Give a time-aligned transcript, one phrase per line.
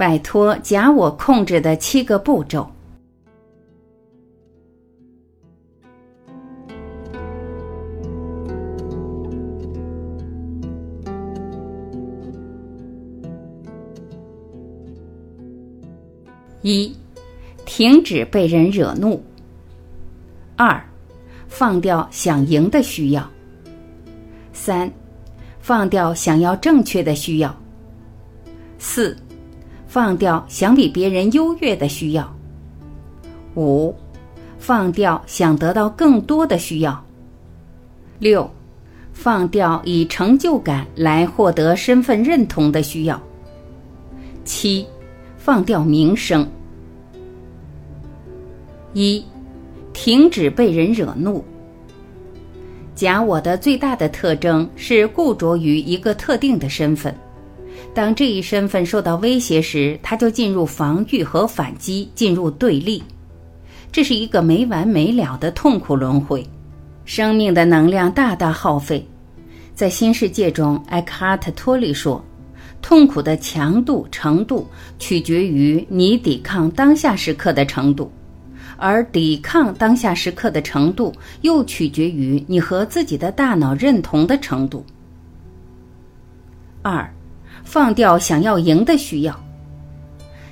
[0.00, 2.66] 摆脱假我控制的七个步骤。
[16.62, 16.96] 一，
[17.66, 19.22] 停止被人惹怒。
[20.56, 20.82] 二，
[21.46, 23.30] 放掉想赢的需要。
[24.54, 24.90] 三，
[25.60, 27.54] 放掉想要正确的需要。
[28.78, 29.14] 四，
[29.90, 32.32] 放掉想比别人优越的需要。
[33.56, 33.92] 五，
[34.56, 37.04] 放掉想得到更多的需要。
[38.20, 38.48] 六，
[39.12, 43.20] 放掉以成就感来获得身份认同的需要。
[44.44, 44.86] 七。
[45.36, 46.46] 放掉名声。
[48.92, 49.24] 一，
[49.94, 51.42] 停止被人惹怒。
[52.94, 57.12] 假我的最大的特征是固着于一个特定的身份，
[57.94, 63.02] 当这一身份受到威胁时，他就进入防御和反击，进入对立。
[63.92, 66.46] 这是一个没完没了的痛苦轮回，
[67.04, 69.06] 生命的能量大大耗费。
[69.74, 72.24] 在新世界中，艾克哈特·托利说。
[72.82, 74.66] 痛苦的强度程度
[74.98, 78.10] 取决于你抵抗当下时刻的程度，
[78.78, 84.82] 而抵抗当下时刻的程度又取决于你和自己的大脑认同的程度。
[86.80, 87.06] 二，
[87.64, 89.40] 放掉想要赢的需要。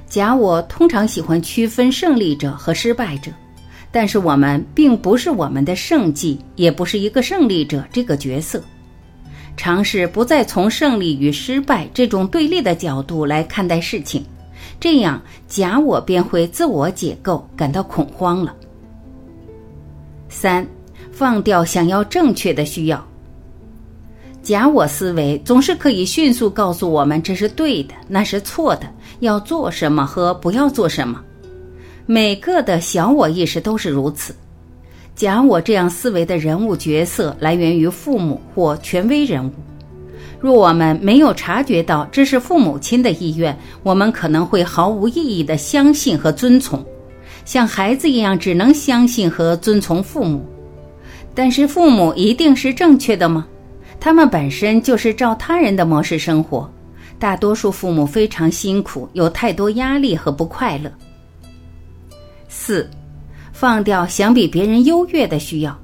[0.08, 3.30] 假我通常喜欢区分胜利者和失败者，
[3.90, 8.62] 但是我们并不是我们的胜绩，也不是一个胜利者这个角色。
[9.56, 14.24] 尝试不再从胜利与失败这种对立的角度来看待事情，
[14.78, 18.54] 这样假我便会自我解构，感到恐慌了。
[20.28, 20.64] 三，
[21.10, 23.07] 放掉想要正确的需要。
[24.48, 28.88] 假我思维总是可以迅速告诉我们这是对的，那是错的，
[29.20, 31.22] 要做什么和不要做什么。
[32.06, 34.34] 每个的小我意识都是如此。
[35.14, 39.52] 假我这样思维的人物角色来源于父母或权威人物。
[40.40, 46.82] 若我们没有察觉到这是父母亲的意愿，我们可能会毫无意义的相信和遵从，
[47.44, 50.42] 像孩子一样只能相信和遵从父母。
[51.34, 53.46] 但是父母一定是正确的吗？
[54.00, 56.70] 他们本身就是照他人的模式生活。
[57.18, 60.90] 大多数父母非常辛苦，有太多压力和不快乐。
[62.48, 62.88] 四。
[63.50, 65.76] 放掉想比别人优越的需要。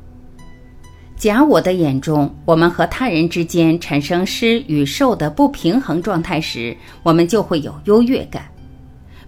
[1.16, 8.44] 假我的眼中，我们和他人之间产生施与受的不平衡状态时，我们就会有优越感。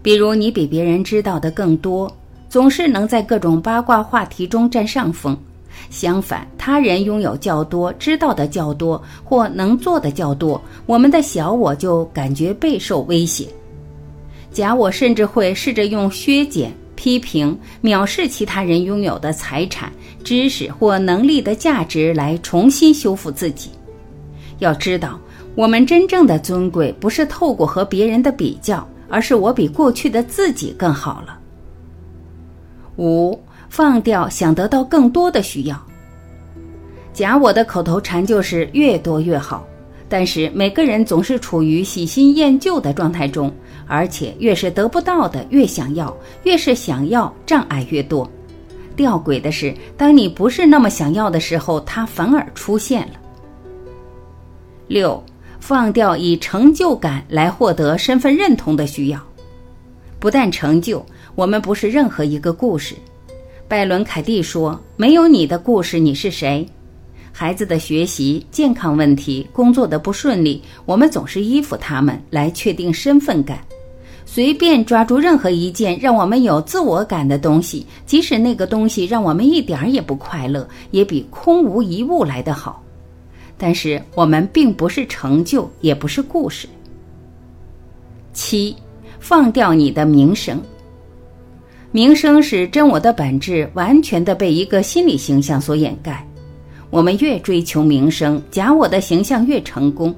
[0.00, 2.08] 比如，你比别人知道的更多，
[2.48, 5.36] 总是能在各种八卦话题中占上风。
[5.90, 13.46] 相反，他人拥有较多、知道的较多或能做的较多，我们的小我就感觉备受威胁。
[14.50, 16.72] 假我甚至会试着用削减。
[16.96, 19.92] 批评、藐视其他人拥有的财产、
[20.24, 23.68] 知识或能力的价值，来重新修复自己。
[24.60, 25.20] 要知道，
[25.54, 31.38] 我们真正的尊贵不是透过和别人的比较，而是我比过去的自己更好了。
[32.96, 33.38] 五，
[33.68, 35.80] 放掉想得到更多的需要。
[37.12, 39.66] 假我的口头禅就是越多越好。
[40.08, 43.52] 但是每个人总是处于喜新厌旧的状态中，
[43.88, 48.30] 而且越是得不到的越想要，越是想要障碍越多。
[48.94, 53.14] 吊诡的是，当你不是那么想要的时候，它反而出现了。
[54.86, 55.20] 六，
[55.58, 59.20] 放掉以成就感来获得身份认同的需要。
[60.20, 61.04] 不但成就，
[61.34, 62.94] 我们不是任何一个故事。
[63.68, 66.64] 拜伦·凯蒂说：“没有你的故事，你是谁？”
[67.32, 73.58] 孩子的学习、健康问题、工作的不顺利，我们总是依附他们来确定身份感。
[74.24, 82.80] 随便抓住任何一件让我们有自我感的东西，即使那个东西让我们一点儿也不快乐，也比空无一物来得好。
[83.58, 86.68] 但是我们并不是成就，也不是故事。
[88.32, 88.76] 七，
[89.18, 90.62] 放掉你的名声。
[91.92, 96.26] 名声使真我的本质完全的被一个心理形象所掩盖。
[96.90, 100.14] 我们越追求名声，假我的形象越成功。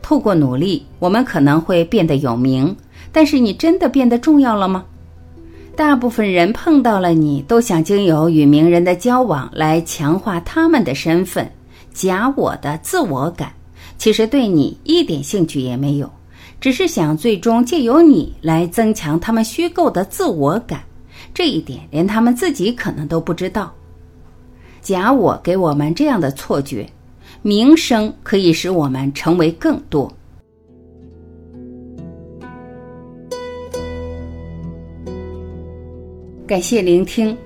[0.00, 2.74] 透过努力，我们可能会变得有名，
[3.12, 4.84] 但是你真的变得重要了吗？
[5.74, 11.50] 大部分人碰到了你都想经由与名人的交往来强化他们的身份，
[11.92, 13.52] 假我的自我感，
[13.98, 16.10] 其实对你一点兴趣也没有，
[16.60, 20.80] 只是想最终借由你来增强他们虚构的自我感。
[21.34, 23.72] 这一点连他们自己可能都不知道。
[24.80, 26.88] 假我给我们这样的错觉
[27.42, 30.10] 名声可以使我们成为更多。
[36.46, 37.36] 感谢聆听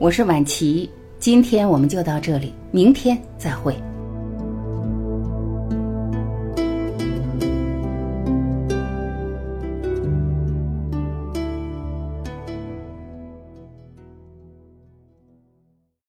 [0.00, 0.90] 我是婉琪
[1.20, 3.91] 今天我们就到这里明天再会。